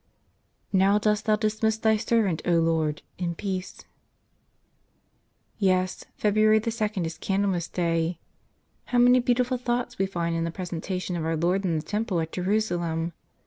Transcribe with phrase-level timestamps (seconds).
[0.71, 3.83] 124 "f3oto Dost Cb ou Dismiss Cbp ^ertiant, 0 Loro, in Ideate"
[5.61, 8.17] ^^7 ES; February the second is Candlemas Day.
[8.23, 8.27] %
[8.63, 11.83] / How many beautiful thoughts we find in the ^/ presentation of Our Lord in the
[11.85, 13.13] Temple at Jerusalem!